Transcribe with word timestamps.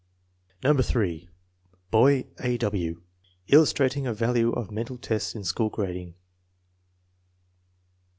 No. 0.63 0.73
3. 0.73 1.29
Boy: 1.91 2.25
A. 2.39 2.57
W. 2.57 3.03
Illustrating 3.49 4.05
the 4.05 4.13
value 4.15 4.51
of 4.51 4.71
men 4.71 4.87
tal 4.87 4.97
tests 4.97 5.35
in 5.35 5.43
school 5.43 5.69
grading. 5.69 6.15